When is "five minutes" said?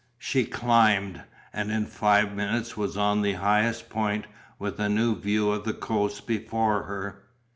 1.85-2.75